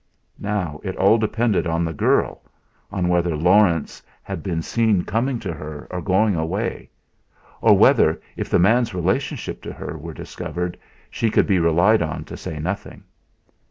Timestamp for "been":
4.41-4.63